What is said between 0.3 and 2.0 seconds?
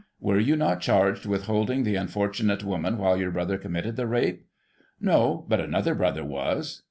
you not charged with holding the